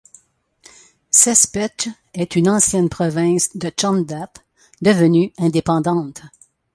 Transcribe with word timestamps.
Sespech 1.11 1.89
est 2.15 2.35
une 2.35 2.49
ancienne 2.49 2.89
province 2.89 3.55
de 3.55 3.69
Chondath, 3.69 4.43
devenue 4.81 5.31
indépendante. 5.37 6.23